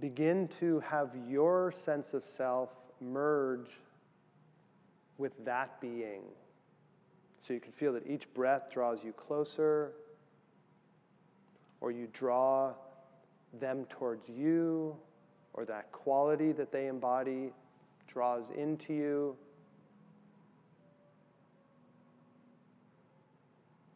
begin 0.00 0.48
to 0.58 0.80
have 0.80 1.10
your 1.28 1.70
sense 1.70 2.12
of 2.12 2.26
self 2.26 2.70
merge 3.00 3.70
with 5.16 5.32
that 5.44 5.80
being. 5.80 6.22
So 7.38 7.52
you 7.52 7.60
can 7.60 7.70
feel 7.70 7.92
that 7.92 8.04
each 8.04 8.26
breath 8.34 8.72
draws 8.72 9.04
you 9.04 9.12
closer, 9.12 9.92
or 11.80 11.92
you 11.92 12.08
draw 12.12 12.72
them 13.60 13.84
towards 13.90 14.28
you, 14.28 14.96
or 15.52 15.64
that 15.66 15.92
quality 15.92 16.50
that 16.50 16.72
they 16.72 16.88
embody 16.88 17.52
draws 18.08 18.50
into 18.50 18.92
you. 18.92 19.36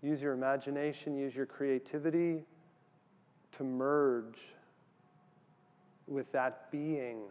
Use 0.04 0.20
your 0.20 0.34
imagination, 0.34 1.16
use 1.16 1.34
your 1.34 1.46
creativity 1.46 2.44
to 3.56 3.64
merge 3.64 4.38
with 6.06 6.30
that 6.32 6.70
being 6.70 7.22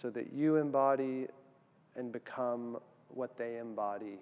so 0.00 0.08
that 0.08 0.32
you 0.32 0.56
embody 0.56 1.26
and 1.94 2.10
become 2.10 2.78
what 3.08 3.36
they 3.36 3.58
embody. 3.58 4.16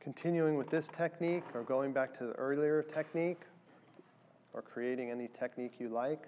Continuing 0.00 0.56
with 0.56 0.70
this 0.70 0.88
technique 0.88 1.44
or 1.54 1.62
going 1.62 1.92
back 1.92 2.16
to 2.18 2.24
the 2.24 2.32
earlier 2.32 2.82
technique 2.82 3.42
or 4.54 4.62
creating 4.62 5.10
any 5.10 5.28
technique 5.28 5.72
you 5.78 5.88
like, 5.88 6.22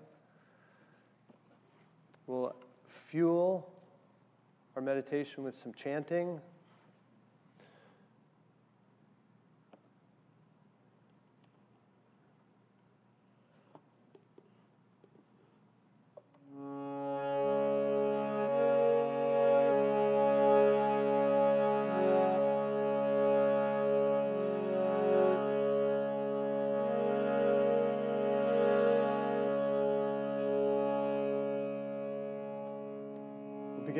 we'll 2.27 2.55
fuel 3.09 3.73
our 4.77 4.83
meditation 4.83 5.43
with 5.45 5.57
some 5.61 5.73
chanting. 5.73 6.41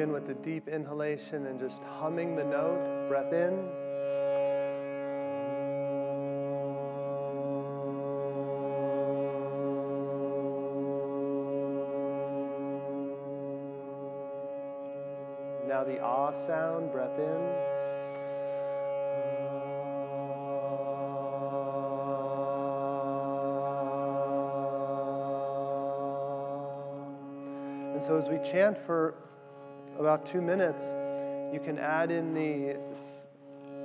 Begin 0.01 0.15
with 0.15 0.27
the 0.27 0.35
deep 0.43 0.67
inhalation 0.67 1.45
and 1.45 1.61
just 1.61 1.83
humming 1.83 2.35
the 2.35 2.43
note. 2.43 3.07
Breath 3.11 3.35
in. 3.35 3.69
Now 15.69 15.85
the 15.85 16.01
ah 16.01 16.33
sound, 16.33 16.91
breath 16.93 17.19
in. 17.19 17.27
And 27.93 28.03
so 28.03 28.17
as 28.17 28.31
we 28.31 28.39
chant 28.51 28.79
for 28.79 29.15
about 30.01 30.27
two 30.27 30.41
minutes, 30.41 30.83
you 31.53 31.61
can 31.61 31.79
add 31.79 32.11
in 32.11 32.35
the 32.35 32.77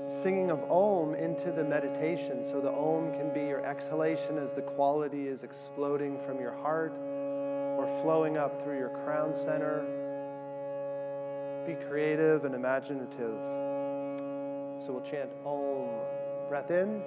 singing 0.07 0.49
of 0.49 0.59
Om 0.71 1.15
into 1.15 1.51
the 1.51 1.63
meditation. 1.63 2.45
So 2.45 2.61
the 2.61 2.71
Om 2.71 3.11
can 3.13 3.33
be 3.33 3.41
your 3.41 3.65
exhalation 3.65 4.37
as 4.37 4.53
the 4.53 4.61
quality 4.61 5.27
is 5.27 5.43
exploding 5.43 6.17
from 6.25 6.39
your 6.39 6.53
heart 6.53 6.93
or 7.77 7.87
flowing 8.01 8.37
up 8.37 8.63
through 8.63 8.77
your 8.77 8.89
crown 9.03 9.35
center. 9.35 9.83
Be 11.67 11.73
creative 11.87 12.45
and 12.45 12.55
imaginative. 12.55 13.35
So 14.85 14.93
we'll 14.93 15.01
chant 15.01 15.29
Om. 15.45 15.89
Breath 16.47 16.71
in. 16.71 17.01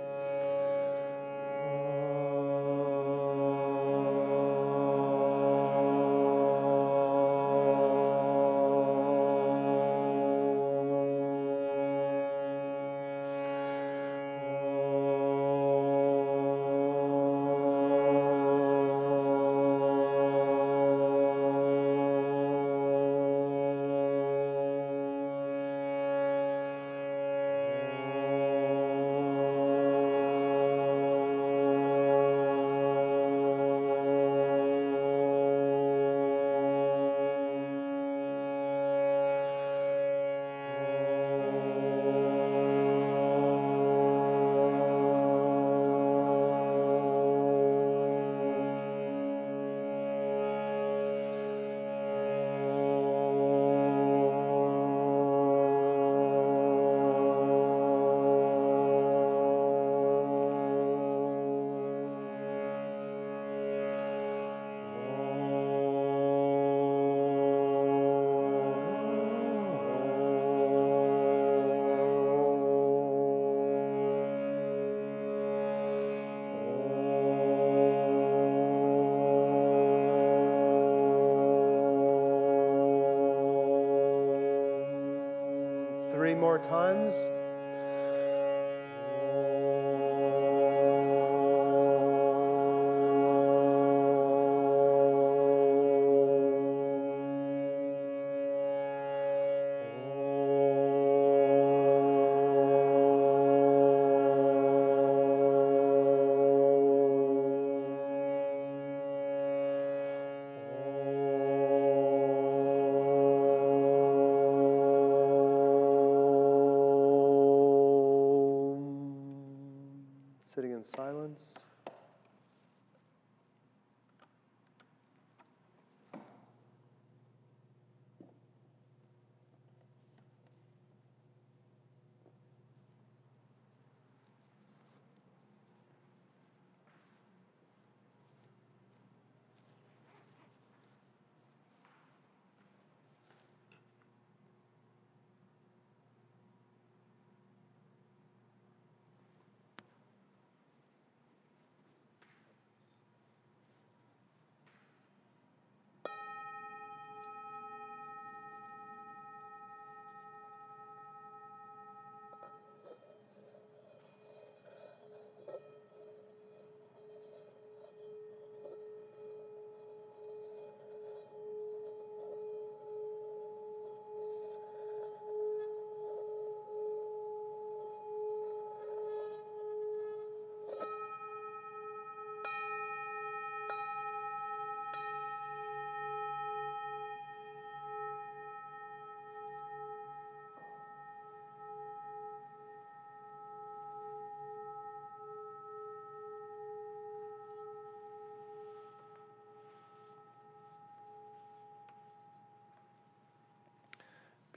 More 86.39 86.59
times. 86.59 87.15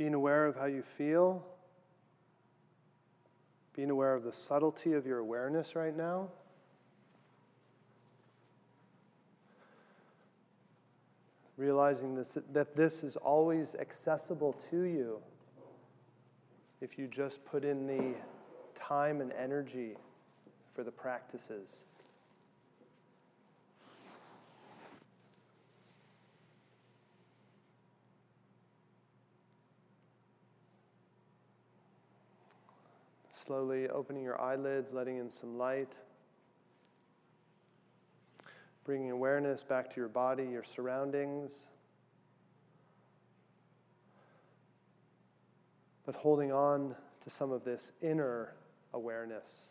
Being 0.01 0.15
aware 0.15 0.47
of 0.47 0.55
how 0.55 0.65
you 0.65 0.81
feel, 0.97 1.45
being 3.75 3.91
aware 3.91 4.15
of 4.15 4.23
the 4.23 4.33
subtlety 4.33 4.93
of 4.93 5.05
your 5.05 5.19
awareness 5.19 5.75
right 5.75 5.95
now. 5.95 6.27
Realizing 11.55 12.15
this, 12.15 12.29
that 12.51 12.75
this 12.75 13.03
is 13.03 13.15
always 13.15 13.75
accessible 13.79 14.55
to 14.71 14.81
you 14.85 15.19
if 16.81 16.97
you 16.97 17.05
just 17.05 17.45
put 17.45 17.63
in 17.63 17.85
the 17.85 18.15
time 18.73 19.21
and 19.21 19.31
energy 19.33 19.91
for 20.73 20.83
the 20.83 20.89
practices. 20.89 21.83
Slowly 33.45 33.89
opening 33.89 34.23
your 34.23 34.39
eyelids, 34.39 34.93
letting 34.93 35.17
in 35.17 35.29
some 35.29 35.57
light. 35.57 35.91
Bringing 38.83 39.11
awareness 39.11 39.63
back 39.63 39.89
to 39.93 39.95
your 39.95 40.09
body, 40.09 40.43
your 40.43 40.63
surroundings. 40.63 41.51
But 46.05 46.15
holding 46.15 46.51
on 46.51 46.95
to 47.23 47.29
some 47.29 47.51
of 47.51 47.63
this 47.63 47.91
inner 48.01 48.53
awareness. 48.93 49.70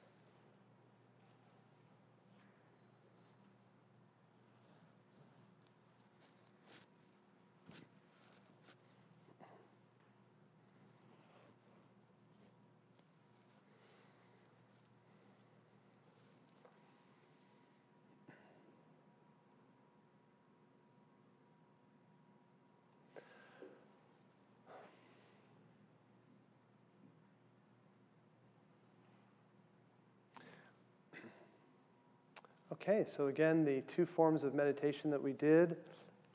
Okay, 32.82 33.04
so 33.06 33.26
again, 33.26 33.62
the 33.62 33.82
two 33.94 34.06
forms 34.06 34.42
of 34.42 34.54
meditation 34.54 35.10
that 35.10 35.22
we 35.22 35.32
did 35.32 35.76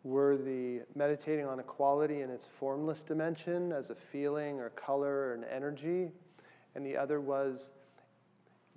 were 0.04 0.38
the 0.38 0.82
meditating 0.94 1.44
on 1.48 1.60
a 1.60 1.64
quality 1.64 2.22
in 2.22 2.30
its 2.30 2.46
formless 2.60 3.02
dimension 3.02 3.72
as 3.72 3.90
a 3.90 3.96
feeling 3.96 4.60
or 4.60 4.70
color 4.70 5.10
or 5.10 5.34
an 5.34 5.44
energy, 5.46 6.12
and 6.76 6.86
the 6.86 6.96
other 6.96 7.20
was 7.20 7.72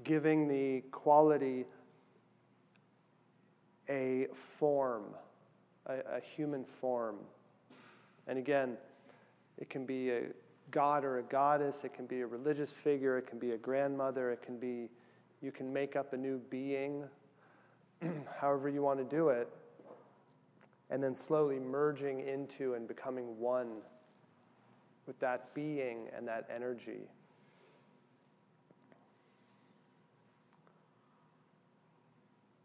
giving 0.02 0.48
the 0.48 0.80
quality 0.92 1.66
a 3.90 4.28
form, 4.58 5.04
a, 5.88 5.98
a 6.16 6.20
human 6.20 6.64
form. 6.80 7.16
And 8.28 8.38
again, 8.38 8.78
it 9.58 9.68
can 9.68 9.84
be 9.84 10.10
a 10.10 10.22
god 10.70 11.04
or 11.04 11.18
a 11.18 11.22
goddess, 11.22 11.84
it 11.84 11.92
can 11.92 12.06
be 12.06 12.22
a 12.22 12.26
religious 12.26 12.72
figure, 12.72 13.18
it 13.18 13.26
can 13.26 13.38
be 13.38 13.50
a 13.50 13.58
grandmother, 13.58 14.30
it 14.30 14.40
can 14.40 14.56
be, 14.58 14.88
you 15.42 15.52
can 15.52 15.70
make 15.70 15.96
up 15.96 16.14
a 16.14 16.16
new 16.16 16.40
being 16.48 17.04
however 18.40 18.68
you 18.68 18.82
want 18.82 18.98
to 18.98 19.16
do 19.16 19.28
it, 19.28 19.48
and 20.90 21.02
then 21.02 21.14
slowly 21.14 21.58
merging 21.58 22.20
into 22.20 22.74
and 22.74 22.88
becoming 22.88 23.38
one 23.38 23.68
with 25.06 25.18
that 25.20 25.54
being 25.54 26.08
and 26.16 26.26
that 26.28 26.48
energy. 26.54 27.08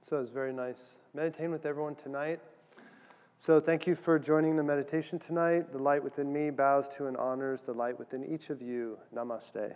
So 0.07 0.17
it 0.17 0.19
was 0.19 0.29
very 0.29 0.53
nice 0.53 0.97
meditating 1.13 1.51
with 1.51 1.65
everyone 1.65 1.95
tonight. 1.95 2.39
So 3.39 3.59
thank 3.59 3.87
you 3.87 3.95
for 3.95 4.19
joining 4.19 4.55
the 4.55 4.63
meditation 4.63 5.19
tonight. 5.19 5.71
The 5.73 5.79
light 5.79 6.03
within 6.03 6.31
me 6.31 6.49
bows 6.49 6.87
to 6.97 7.07
and 7.07 7.17
honors 7.17 7.61
the 7.61 7.73
light 7.73 7.97
within 7.97 8.23
each 8.23 8.49
of 8.49 8.61
you. 8.61 8.97
Namaste. 9.15 9.75